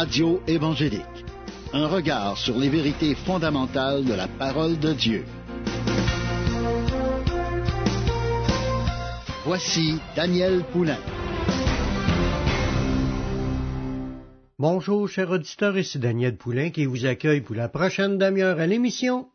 [0.00, 1.24] Radio évangélique.
[1.72, 5.24] Un regard sur les vérités fondamentales de la parole de Dieu.
[9.44, 11.00] Voici Daniel Poulain.
[14.60, 19.26] Bonjour, chers auditeurs, ici Daniel Poulain qui vous accueille pour la prochaine demi-heure à l'émission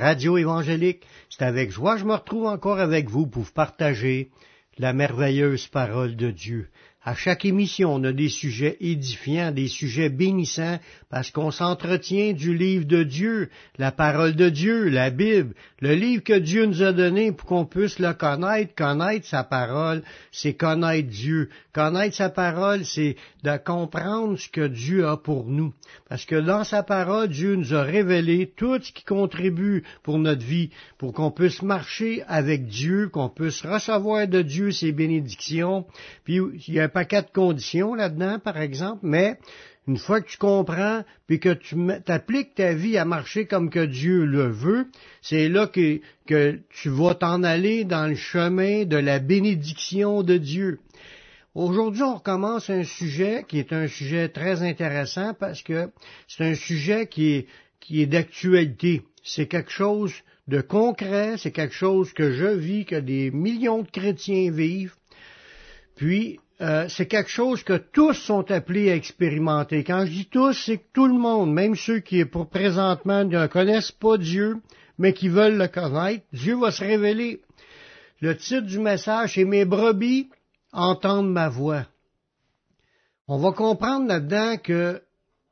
[0.00, 1.04] Radio évangélique.
[1.30, 4.30] C'est avec joie que je me retrouve encore avec vous pour partager
[4.78, 6.70] la merveilleuse parole de Dieu.
[7.04, 12.56] À chaque émission, on a des sujets édifiants, des sujets bénissants, parce qu'on s'entretient du
[12.56, 16.92] livre de Dieu, la parole de Dieu, la Bible, le livre que Dieu nous a
[16.92, 18.74] donné pour qu'on puisse le connaître.
[18.74, 21.50] Connaître sa parole, c'est connaître Dieu.
[21.72, 25.72] Connaître sa parole, c'est de comprendre ce que Dieu a pour nous.
[26.08, 30.44] Parce que dans sa parole, Dieu nous a révélé tout ce qui contribue pour notre
[30.44, 35.86] vie, pour qu'on puisse marcher avec Dieu, qu'on puisse recevoir de Dieu ses bénédictions.
[36.24, 39.36] Puis il y a un paquet de conditions là-dedans, par exemple, mais
[39.86, 41.76] une fois que tu comprends, puis que tu
[42.06, 44.86] appliques ta vie à marcher comme que Dieu le veut,
[45.20, 50.38] c'est là que, que tu vas t'en aller dans le chemin de la bénédiction de
[50.38, 50.80] Dieu.
[51.54, 55.90] Aujourd'hui, on recommence un sujet qui est un sujet très intéressant parce que
[56.26, 57.46] c'est un sujet qui est,
[57.80, 59.02] qui est d'actualité.
[59.22, 60.14] C'est quelque chose
[60.46, 64.94] de concret, c'est quelque chose que je vis, que des millions de chrétiens vivent.
[65.96, 69.84] Puis, euh, c'est quelque chose que tous sont appelés à expérimenter.
[69.84, 73.46] Quand je dis tous, c'est que tout le monde, même ceux qui pour présentement ne
[73.46, 74.56] connaissent pas Dieu,
[74.98, 77.40] mais qui veulent le connaître, Dieu va se révéler.
[78.20, 80.28] Le titre du message, c'est Mes brebis
[80.72, 81.86] entendent ma voix.
[83.28, 85.00] On va comprendre là-dedans que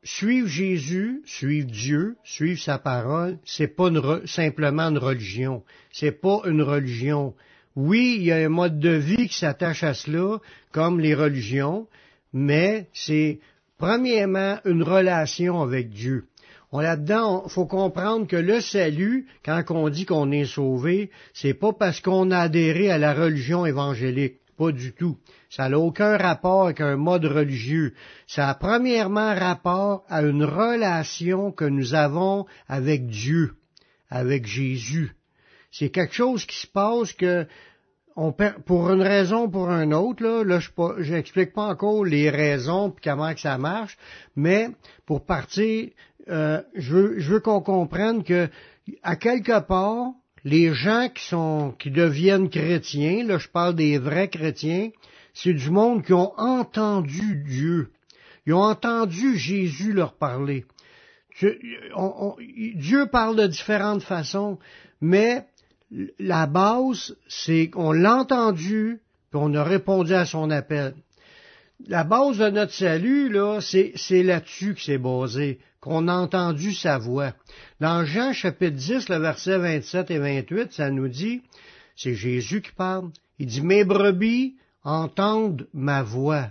[0.03, 3.91] suivre Jésus, suivre Dieu, suivre sa parole, c'est pas
[4.25, 5.63] simplement une religion.
[5.93, 7.35] C'est pas une religion.
[7.77, 10.39] Oui, il y a un mode de vie qui s'attache à cela,
[10.73, 11.87] comme les religions,
[12.33, 13.39] mais c'est
[13.77, 16.25] premièrement une relation avec Dieu.
[16.73, 21.55] On là-dedans, il faut comprendre que le salut, quand on dit qu'on est sauvé, c'est
[21.55, 24.39] pas parce qu'on a adhéré à la religion évangélique.
[24.57, 25.19] Pas du tout.
[25.51, 27.93] Ça n'a aucun rapport avec un mode religieux.
[28.27, 33.53] Ça a premièrement rapport à une relation que nous avons avec Dieu,
[34.09, 35.16] avec Jésus.
[35.79, 37.47] C'est quelque chose qui se passe que
[38.17, 42.31] on pour une raison ou pour une autre, là, là je n'explique pas encore les
[42.31, 43.99] raisons et comment que ça marche,
[44.37, 44.71] mais
[45.05, 45.91] pour partir,
[46.29, 48.49] euh, je veux, je veux qu'on comprenne que
[49.03, 50.13] à quelque part,
[50.45, 54.91] les gens qui sont qui deviennent chrétiens, là je parle des vrais chrétiens,
[55.35, 57.91] c'est du monde qui ont entendu Dieu.
[58.47, 60.65] Ils ont entendu Jésus leur parler.
[61.43, 64.59] Dieu parle de différentes façons,
[65.03, 65.45] mais
[65.91, 70.95] la base, c'est qu'on l'a entendu, puis on a répondu à son appel.
[71.87, 76.99] La base de notre salut, là, c'est là-dessus que c'est basé, qu'on a entendu sa
[76.99, 77.35] voix.
[77.81, 81.43] Dans Jean chapitre 10, le verset 27 et 28, ça nous dit,
[81.95, 86.51] c'est Jésus qui parle, il dit, mes brebis entendent ma voix.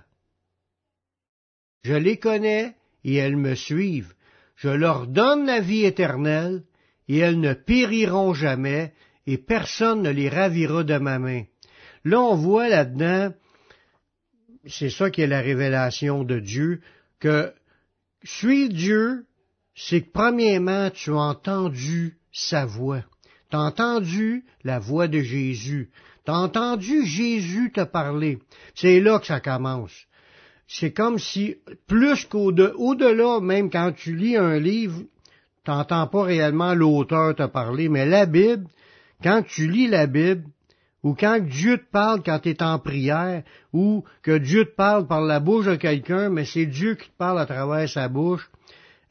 [1.84, 4.14] Je les connais et elles me suivent.
[4.56, 6.64] Je leur donne la vie éternelle
[7.08, 8.94] et elles ne périront jamais
[9.28, 11.44] et personne ne les ravira de ma main.
[12.04, 13.34] Là, on voit là-dedans,
[14.68, 16.82] c'est ça qui est la révélation de Dieu,
[17.20, 17.54] que
[18.24, 19.26] suivre Dieu,
[19.76, 23.04] c'est que premièrement, tu as entendu sa voix.
[23.50, 25.90] Tu as entendu la voix de Jésus.
[26.26, 28.40] Tu as entendu Jésus te parler.
[28.74, 29.94] C'est là que ça commence.
[30.68, 31.56] C'est comme si,
[31.88, 35.04] plus qu'au-delà, même quand tu lis un livre,
[35.64, 38.68] tu n'entends pas réellement l'auteur te parler, mais la Bible,
[39.24, 40.46] quand tu lis la Bible,
[41.04, 43.44] ou quand Dieu te parle quand tu es en prière,
[43.74, 47.18] ou que Dieu te parle par la bouche de quelqu'un, mais c'est Dieu qui te
[47.18, 48.50] parle à travers sa bouche,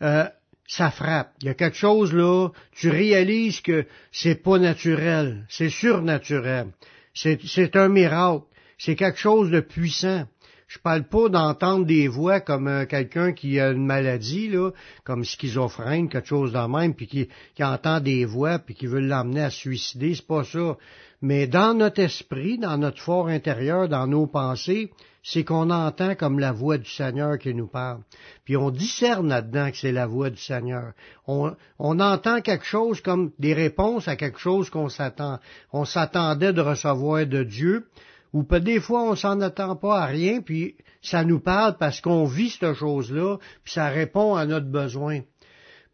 [0.03, 0.25] euh,
[0.67, 1.33] ça frappe.
[1.41, 6.69] Il y a quelque chose là, tu réalises que c'est pas naturel, c'est surnaturel.
[7.15, 8.45] C'est un miracle.
[8.77, 10.27] C'est quelque chose de puissant.
[10.67, 14.71] Je parle pas d'entendre des voix comme euh, quelqu'un qui a une maladie, là,
[15.05, 17.29] comme schizophrène, quelque chose de même, puis qui,
[17.63, 20.77] entend des voix, puis qui veut l'emmener à se suicider, c'est pas ça.
[21.23, 24.91] Mais dans notre esprit, dans notre fort intérieur, dans nos pensées,
[25.23, 28.01] c'est qu'on entend comme la voix du Seigneur qui nous parle.
[28.45, 30.93] Puis on discerne là-dedans que c'est la voix du Seigneur.
[31.27, 35.39] On, on, entend quelque chose comme des réponses à quelque chose qu'on s'attend.
[35.73, 37.87] On s'attendait de recevoir de Dieu,
[38.35, 42.01] ou peut des fois on s'en attend pas à rien, puis ça nous parle parce
[42.01, 45.21] qu'on vit cette chose-là, puis ça répond à notre besoin.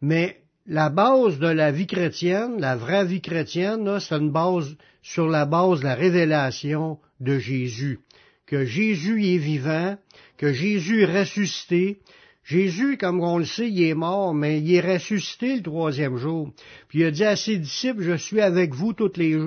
[0.01, 5.27] Mais la base de la vie chrétienne, la vraie vie chrétienne, c'est une base sur
[5.27, 7.99] la base de la révélation de Jésus.
[8.47, 9.97] Que Jésus est vivant,
[10.37, 11.99] que Jésus est ressuscité,
[12.43, 16.51] Jésus, comme on le sait, il est mort, mais il est ressuscité le troisième jour.
[16.87, 19.37] Puis il a dit à ses disciples, je suis avec vous les,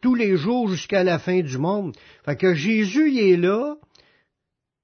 [0.00, 1.96] tous les jours jusqu'à la fin du monde.
[2.24, 3.76] Fait que Jésus, il est là,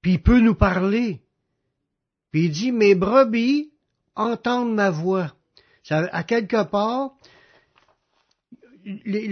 [0.02, 1.20] puis il peut nous parler.
[2.30, 3.70] Puis il dit, mes brebis
[4.14, 5.34] entendent ma voix.
[5.90, 7.12] À quelque part,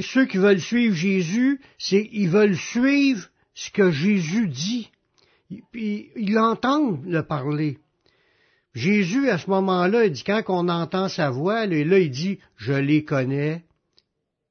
[0.02, 4.90] ceux qui veulent suivre Jésus, c'est ils veulent suivre ce que Jésus dit.
[5.72, 7.78] Puis ils l'entendent le parler.
[8.75, 12.72] Jésus, à ce moment-là, il dit, quand on entend sa voix, là, il dit, je
[12.72, 13.64] les connais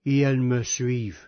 [0.05, 1.27] et elles me suivent.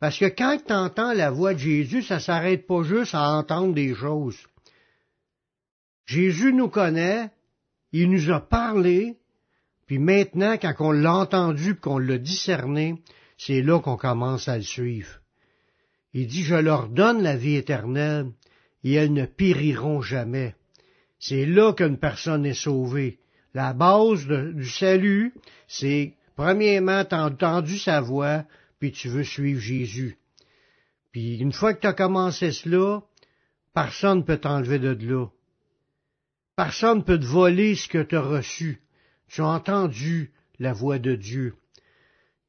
[0.00, 3.74] Parce que quand tu entends la voix de Jésus, ça s'arrête pas juste à entendre
[3.74, 4.38] des choses.
[6.06, 7.30] Jésus nous connaît,
[7.92, 9.16] il nous a parlé,
[9.86, 13.02] puis maintenant, quand on l'a entendu, qu'on l'a discerné,
[13.36, 15.20] c'est là qu'on commence à le suivre.
[16.12, 18.32] Il dit, je leur donne la vie éternelle,
[18.84, 20.54] et elles ne périront jamais.
[21.18, 23.18] C'est là qu'une personne est sauvée.
[23.54, 25.34] La base du salut,
[25.66, 28.44] c'est premièrement, t'as entendu sa voix,
[28.78, 30.18] puis tu veux suivre Jésus.
[31.10, 33.02] Puis une fois que tu as commencé cela,
[33.74, 35.26] personne ne peut t'enlever de là.
[36.54, 38.80] Personne ne peut te voler ce que tu as reçu.
[39.26, 40.30] Tu as entendu
[40.60, 41.54] la voix de Dieu.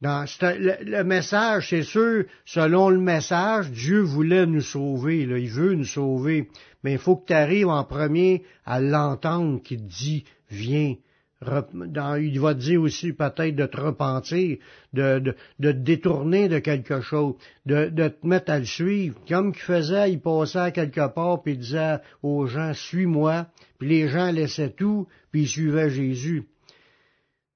[0.01, 6.47] Le, message, c'est sûr, selon le message, Dieu voulait nous sauver, il veut nous sauver.
[6.83, 10.95] Mais il faut que tu arrives en premier à l'entendre qui te dit, viens.
[11.41, 14.57] Il va dire aussi peut-être de te repentir,
[14.93, 19.15] de, de, te détourner de quelque chose, de, de te mettre à le suivre.
[19.27, 23.47] Comme qu'il faisait, il passait quelque part, puis il disait aux gens, suis-moi,
[23.77, 26.43] puis les gens laissaient tout, puis ils suivaient Jésus.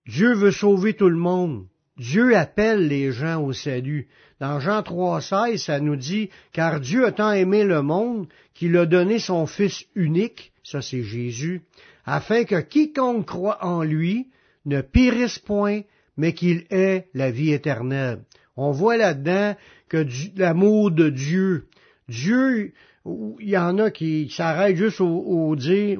[0.07, 1.65] Dieu veut sauver tout le monde.
[1.97, 4.07] Dieu appelle les gens au salut.
[4.39, 8.85] Dans Jean 3,16, ça nous dit, car Dieu a tant aimé le monde qu'il a
[8.85, 11.61] donné son Fils unique, ça c'est Jésus,
[12.05, 14.29] afin que quiconque croit en lui
[14.65, 15.81] ne périsse point,
[16.17, 18.23] mais qu'il ait la vie éternelle.
[18.55, 19.55] On voit là-dedans
[19.89, 20.05] que
[20.35, 21.67] l'amour de Dieu,
[22.07, 22.73] Dieu,
[23.05, 25.99] il y en a qui s'arrêtent juste au, dire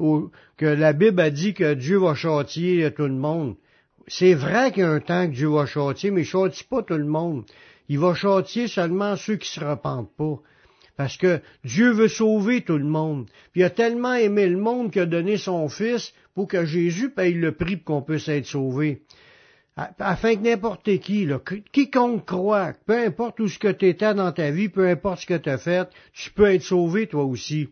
[0.58, 3.56] que la Bible a dit que Dieu va châtier tout le monde
[4.08, 6.84] c'est vrai qu'il y a un temps que Dieu va châtier, mais il châtie pas
[6.84, 7.46] tout le monde.
[7.90, 10.40] Il va châtier seulement ceux qui se repentent pas.
[10.96, 13.26] Parce que Dieu veut sauver tout le monde.
[13.52, 17.10] Puis il a tellement aimé le monde qu'il a donné son Fils pour que Jésus
[17.10, 19.02] paye le prix pour qu'on puisse être sauvé.
[19.76, 21.28] Afin que n'importe qui,
[21.72, 25.26] quiconque croit, peu importe où ce que tu étais dans ta vie, peu importe ce
[25.26, 27.70] que tu as fait, tu peux être sauvé toi aussi.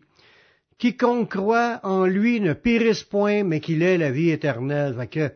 [0.78, 4.96] Quiconque croit en lui ne périsse point, mais qu'il ait la vie éternelle.
[4.98, 5.32] Fait que,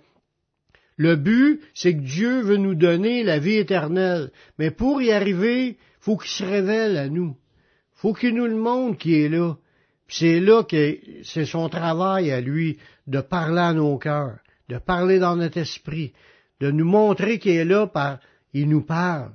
[0.97, 4.33] le but, c'est que Dieu veut nous donner la vie éternelle.
[4.59, 7.37] Mais pour y arriver, faut qu'il se révèle à nous.
[7.96, 9.56] Faut qu'il nous le montre qui est là.
[10.08, 14.38] C'est là que c'est son travail à lui de parler à nos cœurs,
[14.69, 16.12] de parler dans notre esprit,
[16.60, 18.19] de nous montrer qu'il est là par,
[18.52, 19.32] il nous parle.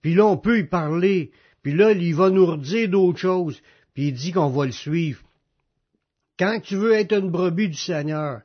[0.00, 1.32] Puis là, on peut y parler.
[1.62, 3.60] Puis là, il va nous redire d'autres choses.
[3.92, 5.22] Puis il dit qu'on va le suivre.
[6.38, 8.42] Quand tu veux être une brebis du Seigneur,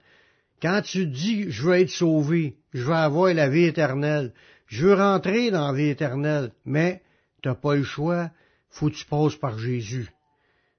[0.61, 4.33] quand tu dis je veux être sauvé, je veux avoir la vie éternelle,
[4.67, 7.01] je veux rentrer dans la vie éternelle, mais
[7.41, 8.31] tu n'as pas le choix,
[8.71, 10.09] faut que tu passes par Jésus.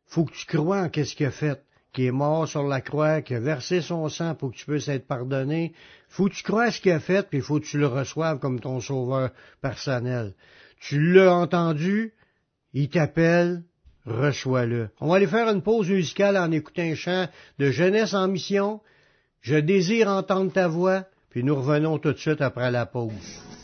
[0.06, 1.62] Faut que tu crois en qu'est-ce qu'il a fait,
[1.93, 4.88] qui est mort sur la croix, qui a versé son sang pour que tu puisses
[4.88, 5.75] être pardonné.
[6.09, 8.38] Faut que tu crois à ce qu'il a fait, puis faut que tu le reçoives
[8.38, 10.35] comme ton sauveur personnel.
[10.81, 12.12] Tu l'as entendu,
[12.73, 13.62] il t'appelle,
[14.07, 14.88] reçois-le.
[15.00, 17.28] On va aller faire une pause musicale en écoutant un chant
[17.59, 18.81] de jeunesse en mission.
[19.40, 23.62] Je désire entendre ta voix, puis nous revenons tout de suite après la pause.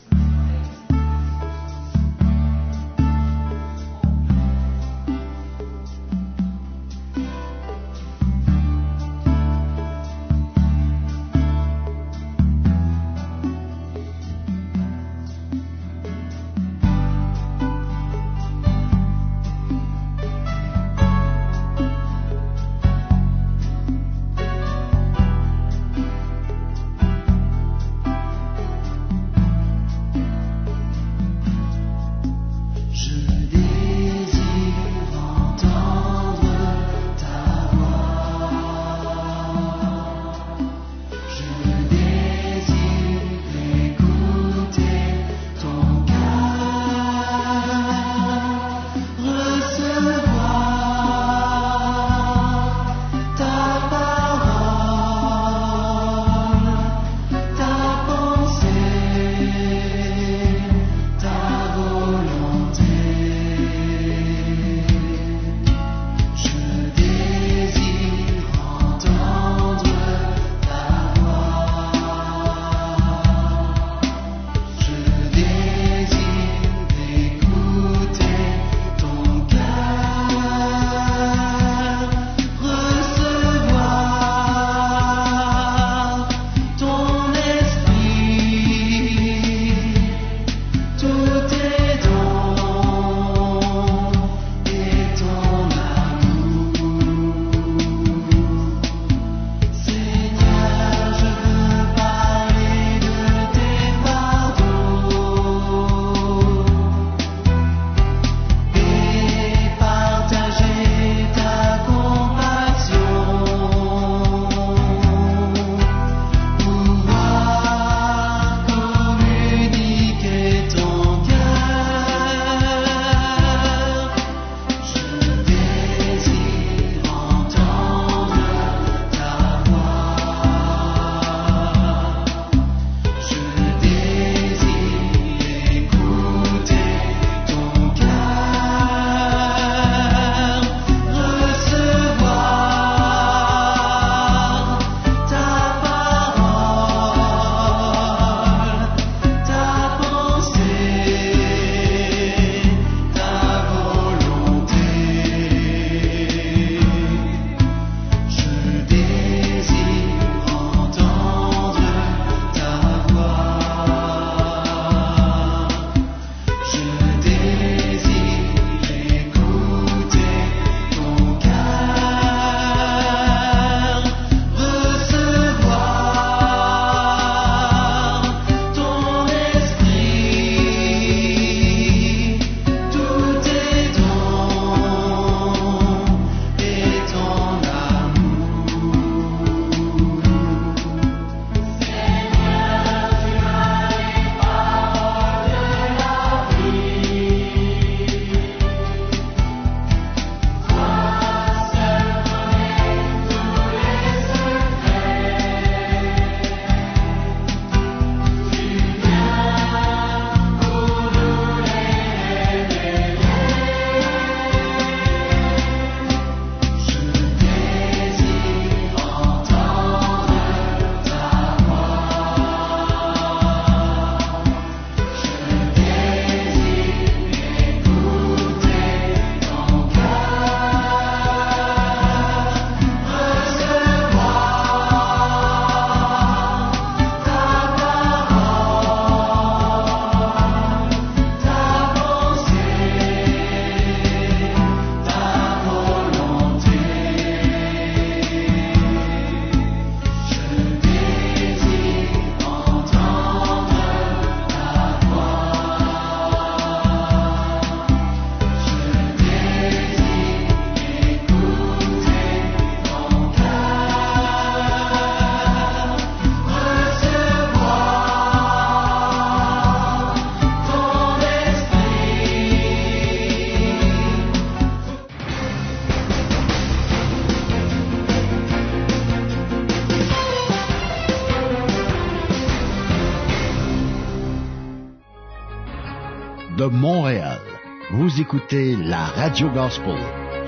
[288.21, 289.97] Écoutez la Radio Gospel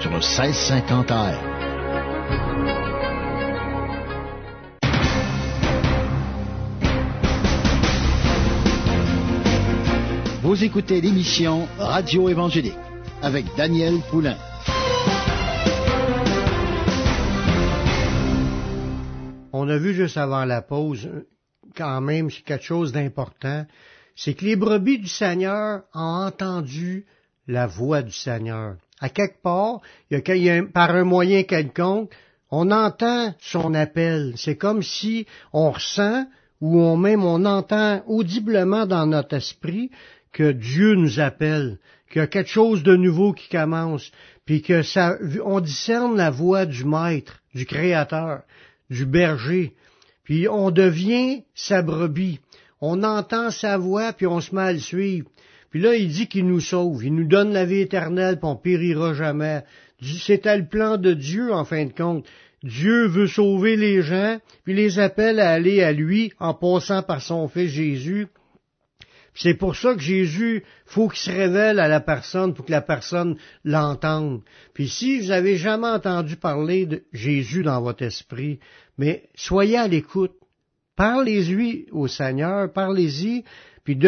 [0.00, 1.37] sur le 1650 AM.
[10.43, 12.75] Vous écoutez l'émission Radio Évangélique
[13.23, 14.37] avec Daniel Poulain.
[19.53, 21.09] On a vu juste avant la pause,
[21.77, 23.65] quand même, quelque chose d'important,
[24.17, 27.07] c'est que les brebis du Seigneur ont entendu
[27.50, 28.76] la voix du Seigneur.
[29.00, 29.80] À quelque part,
[30.73, 32.12] par un moyen quelconque,
[32.50, 34.35] on entend son appel.
[34.37, 36.26] C'est comme si on ressent
[36.61, 39.90] ou on même on entend audiblement dans notre esprit
[40.33, 41.78] que Dieu nous appelle,
[42.11, 44.11] qu'il y a quelque chose de nouveau qui commence,
[44.45, 48.42] puis que ça, on discerne la voix du Maître, du Créateur,
[48.90, 49.75] du berger,
[50.25, 52.38] puis on devient sa brebis.
[52.80, 55.28] On entend sa voix, puis on se met à le suivre.
[55.71, 58.57] Puis là, il dit qu'il nous sauve, il nous donne la vie éternelle, puis on
[58.57, 59.62] périra jamais.
[60.03, 62.27] C'était le plan de Dieu, en fin de compte.
[62.62, 67.23] Dieu veut sauver les gens, puis les appelle à aller à lui en passant par
[67.23, 68.27] son Fils Jésus.
[69.35, 72.83] C'est pour ça que Jésus, faut qu'il se révèle à la personne pour que la
[72.83, 74.43] personne l'entende.
[74.75, 78.59] Puis si vous avez jamais entendu parler de Jésus dans votre esprit,
[78.99, 80.33] mais soyez à l'écoute.
[80.97, 83.45] Parlez-lui au Seigneur, parlez-y,
[83.84, 83.99] puis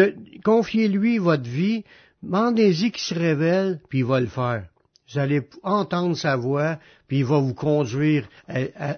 [0.43, 1.83] confiez-lui votre vie,
[2.21, 4.65] demandez-y qu'il se révèle, puis il va le faire.
[5.11, 8.27] Vous allez entendre sa voix, puis il va vous conduire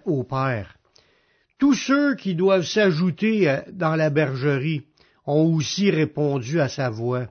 [0.05, 0.75] au Père.
[1.58, 4.84] Tous ceux qui doivent s'ajouter euh, dans la bergerie
[5.25, 7.27] ont aussi répondu à sa voix.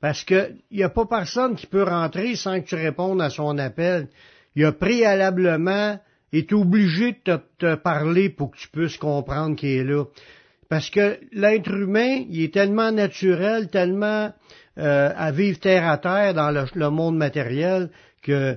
[0.00, 3.56] Parce qu'il n'y a pas personne qui peut rentrer sans que tu répondes à son
[3.58, 4.08] appel.
[4.56, 5.98] Il a préalablement
[6.32, 10.04] été obligé de te, parler pour que tu puisses comprendre qu'il est là.
[10.72, 14.32] Parce que l'être humain, il est tellement naturel, tellement
[14.78, 17.90] euh, à vivre terre à terre dans le, monde matériel
[18.22, 18.56] que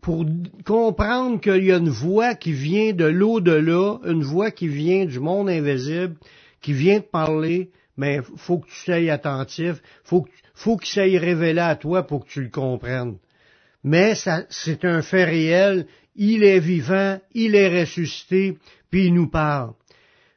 [0.00, 0.24] pour
[0.64, 5.18] comprendre qu'il y a une voix qui vient de l'au-delà, une voix qui vient du
[5.18, 6.14] monde invisible,
[6.60, 11.62] qui vient te parler, mais faut que tu sois attentif, faut, faut qu'il s'aille révélé
[11.62, 13.16] à toi pour que tu le comprennes.
[13.82, 18.56] Mais c'est un fait réel, il est vivant, il est ressuscité,
[18.88, 19.72] puis il nous parle.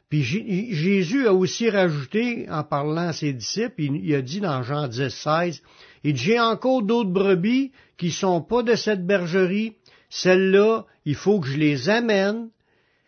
[0.09, 4.87] Puis Jésus a aussi rajouté, en parlant à ses disciples, il, a dit dans Jean
[4.87, 5.61] 10, 16,
[6.03, 9.75] il j'ai encore d'autres brebis qui sont pas de cette bergerie.
[10.09, 12.49] Celles-là, il faut que je les amène.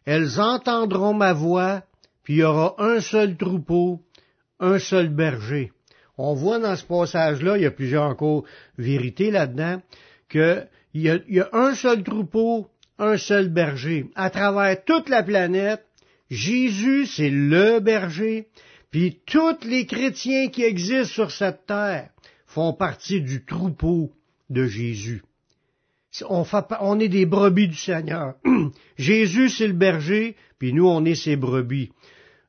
[0.05, 1.83] Elles entendront ma voix,
[2.23, 4.01] puis il y aura un seul troupeau,
[4.59, 5.71] un seul berger.
[6.17, 8.43] On voit dans ce passage-là, il y a plusieurs encore
[8.77, 9.81] vérités là-dedans,
[10.29, 14.09] qu'il y a un seul troupeau, un seul berger.
[14.15, 15.86] À travers toute la planète,
[16.29, 18.47] Jésus, c'est le berger,
[18.91, 22.09] puis tous les chrétiens qui existent sur cette terre
[22.45, 24.11] font partie du troupeau
[24.49, 25.23] de Jésus.
[26.29, 28.35] On, est des brebis du Seigneur.
[28.97, 31.91] Jésus, c'est le berger, puis nous, on est ses brebis.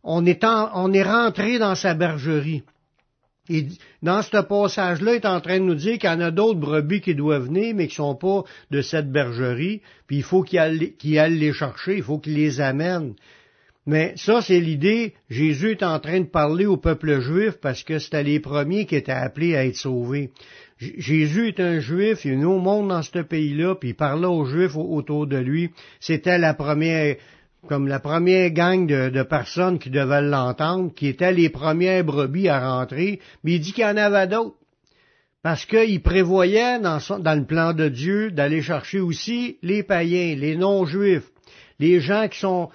[0.02, 2.62] On est, rentré dans sa bergerie.
[3.50, 3.66] Et
[4.02, 6.60] dans ce passage-là, il est en train de nous dire qu'il y en a d'autres
[6.60, 10.58] brebis qui doivent venir, mais qui sont pas de cette bergerie, puis il faut qu'il
[10.58, 13.14] aille, les chercher, il faut qu'il les amène.
[13.88, 15.14] Mais ça, c'est l'idée.
[15.30, 18.96] Jésus est en train de parler au peuple juif parce que c'était les premiers qui
[18.96, 20.30] étaient appelés à être sauvés.
[20.76, 24.44] Jésus est un juif, il est au monde dans ce pays-là, puis il parlait aux
[24.44, 25.70] juifs autour de lui.
[26.00, 27.16] C'était la première,
[27.66, 32.76] comme la première gang de, personnes qui devaient l'entendre, qui étaient les premières brebis à
[32.76, 34.56] rentrer, mais il dit qu'il y en avait d'autres.
[35.42, 40.56] Parce qu'il prévoyait dans, dans le plan de Dieu d'aller chercher aussi les païens, les
[40.56, 41.30] non-juifs,
[41.78, 42.68] les gens qui sont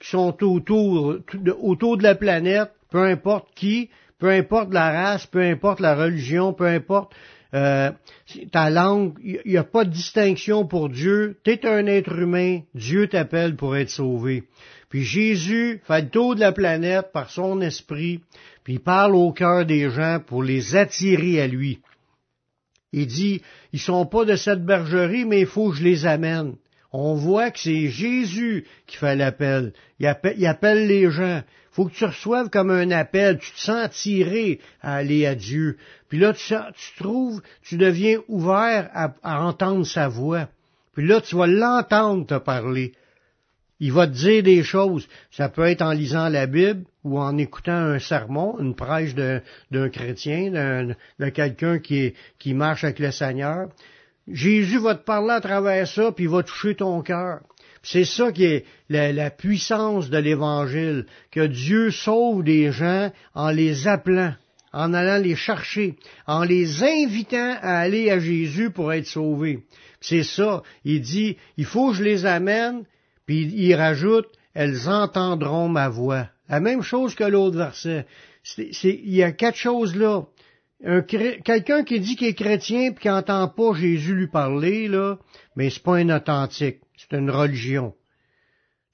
[0.00, 1.16] sont autour,
[1.60, 6.52] autour de la planète, peu importe qui, peu importe la race, peu importe la religion,
[6.52, 7.12] peu importe
[7.54, 7.90] euh,
[8.52, 11.38] ta langue, il n'y a pas de distinction pour Dieu.
[11.44, 14.44] Tu es un être humain, Dieu t'appelle pour être sauvé.
[14.88, 18.20] Puis Jésus fait le tour de la planète par son esprit,
[18.62, 21.80] puis il parle au cœur des gens pour les attirer à lui.
[22.92, 23.40] Il dit,
[23.72, 26.54] ils sont pas de cette bergerie, mais il faut que je les amène
[26.92, 29.72] on voit que c'est Jésus qui fait l'appel.
[29.98, 31.42] Il appelle, les gens.
[31.70, 33.38] Faut que tu reçoives comme un appel.
[33.38, 35.76] Tu te sens tiré à aller à Dieu.
[36.08, 40.48] Puis là, tu, tu trouves, tu deviens ouvert à, entendre sa voix.
[40.94, 42.92] Puis là, tu vas l'entendre te parler.
[43.78, 45.06] Il va te dire des choses.
[45.30, 49.88] Ça peut être en lisant la Bible ou en écoutant un sermon, une prêche d'un
[49.90, 50.50] chrétien,
[51.18, 53.68] de quelqu'un qui marche avec le Seigneur.
[54.32, 57.40] Jésus va te parler à travers ça, puis il va toucher ton cœur.
[57.82, 63.88] C'est ça qui est la, puissance de l'Évangile, que Dieu sauve des gens en les
[63.88, 64.34] appelant,
[64.72, 69.64] en allant les chercher, en les invitant à aller à Jésus pour être sauvés.
[70.00, 72.84] C'est ça, il dit, il faut que je les amène,
[73.26, 76.28] puis il rajoute, elles entendront ma voix.
[76.48, 78.06] La même chose que l'autre verset.
[78.58, 80.24] il y a quelque chose là.
[80.82, 85.18] Quelqu'un qui dit qu'il est chrétien puis qui n'entend pas Jésus lui parler, là,
[85.56, 87.94] mais c'est pas un authentique, c'est une religion.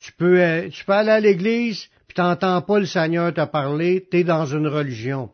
[0.00, 4.06] Tu peux, euh, tu peux aller à l'église, puis t'entends pas le Seigneur te parler,
[4.10, 5.30] t'es dans une religion.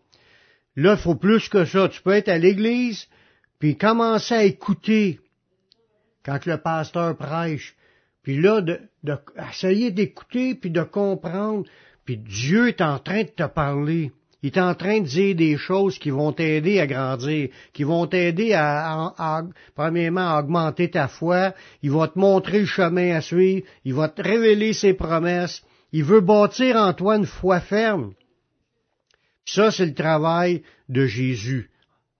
[0.76, 1.88] Là, faut plus que ça.
[1.88, 3.08] Tu peux être à l'église,
[3.58, 5.20] puis commencer à écouter
[6.24, 7.74] quand le pasteur prêche.
[8.22, 9.18] Puis là, de, de
[9.50, 11.64] essayer d'écouter, puis de comprendre.
[12.04, 14.12] Puis Dieu est en train de te parler.
[14.42, 18.06] Il est en train de dire des choses qui vont t'aider à grandir, qui vont
[18.08, 19.44] t'aider à,
[19.76, 21.54] premièrement, à augmenter ta foi.
[21.82, 23.64] Il va te montrer le chemin à suivre.
[23.84, 25.62] Il va te révéler ses promesses.
[25.92, 28.14] Il veut bâtir en toi une foi ferme.
[29.44, 31.70] Ça, c'est le travail de Jésus.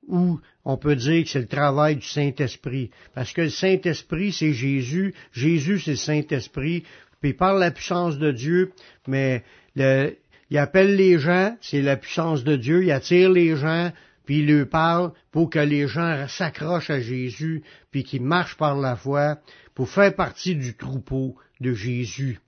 [0.07, 2.91] Ou on peut dire que c'est le travail du Saint-Esprit.
[3.15, 5.13] Parce que le Saint-Esprit, c'est Jésus.
[5.33, 6.85] Jésus, c'est le Saint-Esprit.
[7.21, 8.73] Puis par la puissance de Dieu,
[9.07, 9.43] mais
[9.75, 10.17] le,
[10.53, 13.91] il appelle les gens, c'est la puissance de Dieu, il attire les gens,
[14.27, 18.77] puis il leur parle pour que les gens s'accrochent à Jésus, puis qu'ils marchent par
[18.77, 19.39] la foi,
[19.75, 22.39] pour faire partie du troupeau de Jésus.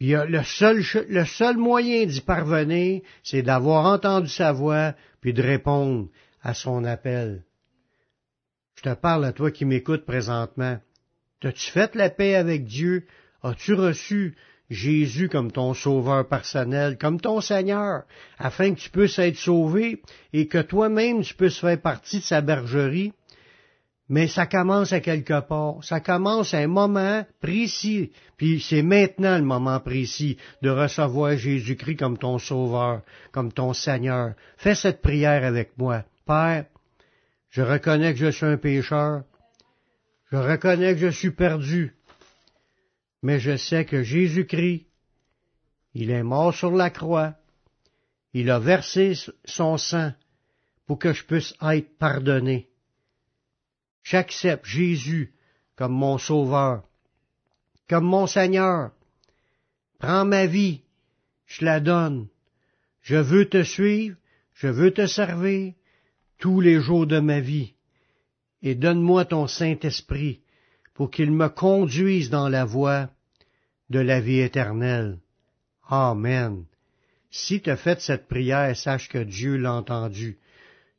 [0.00, 6.08] Le seul, le seul moyen d'y parvenir, c'est d'avoir entendu sa voix, puis de répondre
[6.42, 7.44] à son appel.
[8.76, 10.78] Je te parle à toi qui m'écoutes présentement.
[11.42, 13.06] As-tu fait la paix avec Dieu?
[13.42, 14.34] As-tu reçu
[14.70, 18.04] Jésus comme ton sauveur personnel, comme ton Seigneur,
[18.38, 20.00] afin que tu puisses être sauvé
[20.32, 23.12] et que toi-même tu puisses faire partie de sa bergerie.
[24.08, 25.82] Mais ça commence à quelque part.
[25.82, 28.10] Ça commence à un moment précis.
[28.36, 33.02] Puis c'est maintenant le moment précis de recevoir Jésus-Christ comme ton sauveur,
[33.32, 34.34] comme ton Seigneur.
[34.56, 36.04] Fais cette prière avec moi.
[36.26, 36.64] Père,
[37.50, 39.22] je reconnais que je suis un pécheur.
[40.32, 41.94] Je reconnais que je suis perdu
[43.22, 44.86] mais je sais que Jésus-Christ,
[45.94, 47.34] il est mort sur la croix,
[48.32, 50.12] il a versé son sang
[50.86, 52.68] pour que je puisse être pardonné.
[54.02, 55.34] J'accepte Jésus
[55.76, 56.84] comme mon sauveur,
[57.88, 58.92] comme mon Seigneur.
[59.98, 60.82] Prends ma vie,
[61.46, 62.28] je la donne.
[63.02, 64.16] Je veux te suivre,
[64.54, 65.74] je veux te servir
[66.38, 67.74] tous les jours de ma vie.
[68.62, 70.40] Et donne-moi ton Saint-Esprit
[71.00, 73.08] pour qu'il me conduise dans la voie
[73.88, 75.16] de la vie éternelle.
[75.88, 76.64] Amen.
[77.30, 80.36] Si tu as fait cette prière, sache que Dieu l'a entendu.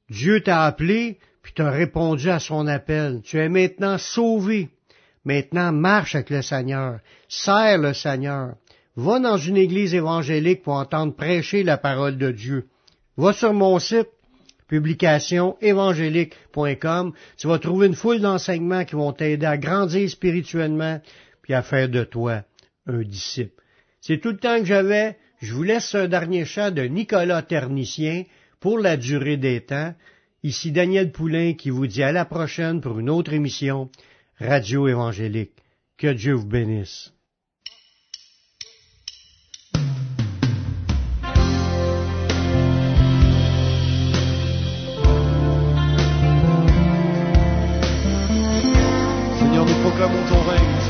[0.09, 3.21] Dieu t'a appelé, puis t'as répondu à son appel.
[3.23, 4.69] Tu es maintenant sauvé.
[5.23, 6.99] Maintenant, marche avec le Seigneur.
[7.29, 8.55] Sers le Seigneur.
[8.95, 12.65] Va dans une église évangélique pour entendre prêcher la parole de Dieu.
[13.17, 14.09] Va sur mon site,
[14.71, 17.13] publicationévangélique.com.
[17.37, 21.01] Tu vas trouver une foule d'enseignements qui vont t'aider à grandir spirituellement
[21.41, 22.43] puis à faire de toi
[22.87, 23.61] un disciple.
[23.99, 25.17] C'est tout le temps que j'avais.
[25.41, 28.23] Je vous laisse un dernier chant de Nicolas Ternicien
[28.61, 29.93] pour la durée des temps.
[30.41, 33.89] Ici Daniel Poulain qui vous dit à la prochaine pour une autre émission
[34.39, 35.51] Radio Évangélique.
[35.97, 37.11] Que Dieu vous bénisse.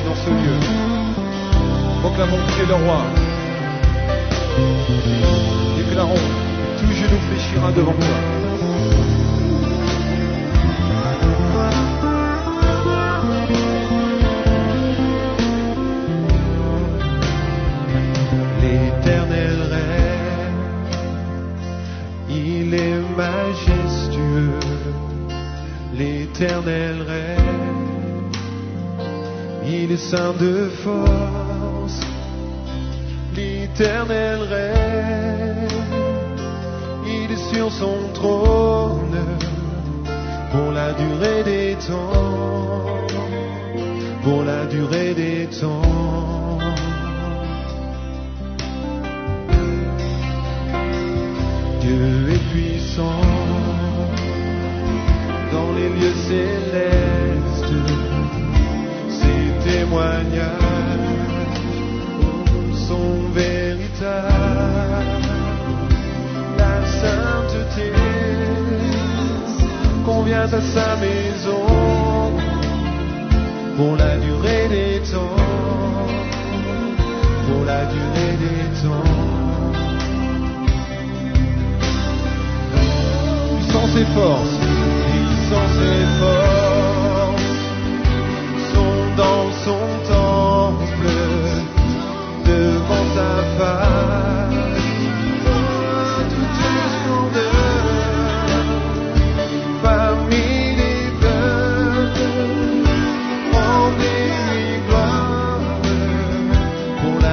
[0.06, 0.58] Dans ce lieu.
[2.02, 3.02] Proclamons que tu es le roi.
[5.78, 6.16] Déclarons
[6.80, 8.18] tout genou fléchira devant toi.
[18.62, 20.62] L'éternel règne,
[22.30, 24.60] il est majestueux.
[25.94, 27.41] L'éternel règne
[29.98, 32.00] saint de force,
[33.36, 35.68] l'éternel règne,
[37.06, 39.18] il est sur son trône
[40.52, 43.08] pour la durée des temps,
[44.24, 46.60] pour la durée des temps.
[51.82, 53.41] Dieu est puissant
[62.88, 64.52] Son véritable
[67.02, 67.92] sainteté
[70.06, 71.66] convient à sa maison
[73.78, 75.38] pour la durée des temps,
[77.48, 79.10] pour la durée des temps.
[83.58, 84.54] Puissance et force,
[85.10, 86.31] puissance et force.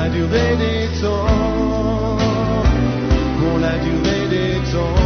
[0.09, 1.27] durée des temps,
[3.39, 4.98] pour la durée des temps.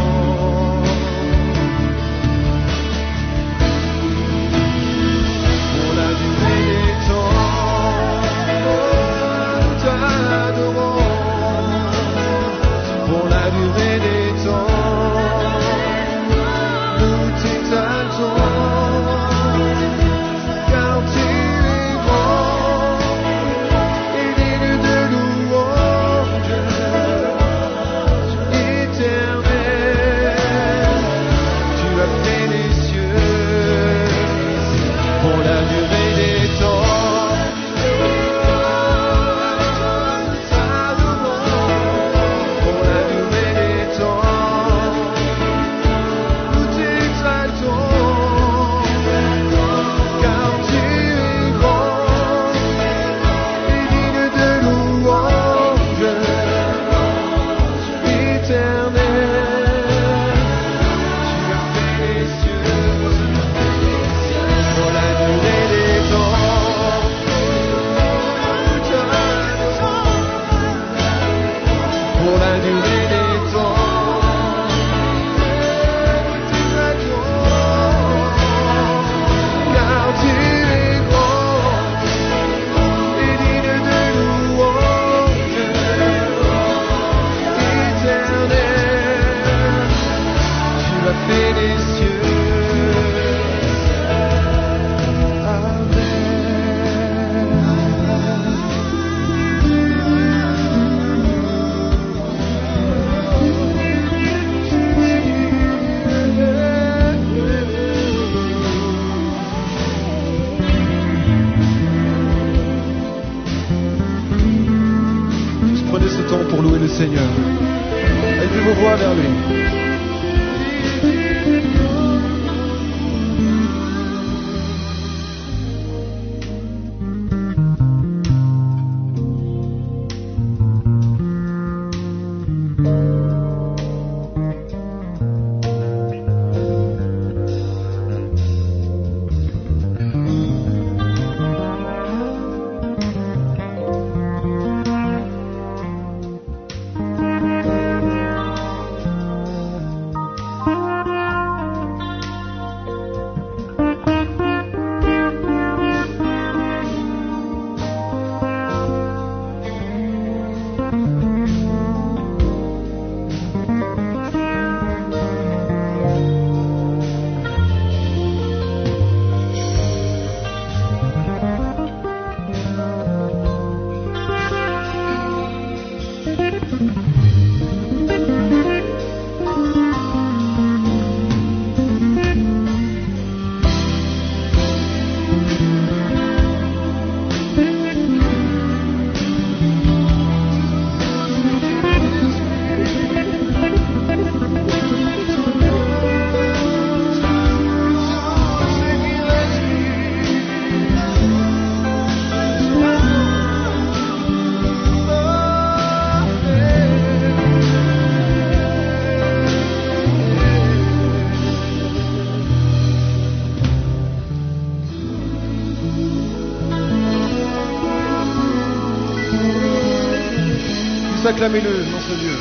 [221.43, 222.37] Acclamez-le, notre Dieu.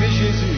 [0.00, 0.56] Levez Jésus.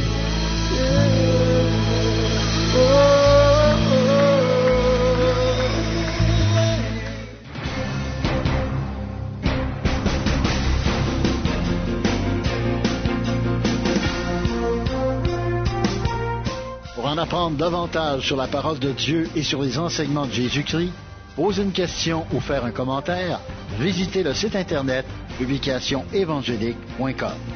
[16.94, 20.92] Pour en apprendre davantage sur la parole de Dieu et sur les enseignements de Jésus-Christ,
[21.34, 23.40] poser une question ou faire un commentaire,
[23.80, 25.04] visitez le site internet
[25.38, 27.55] publicationévangélique.com.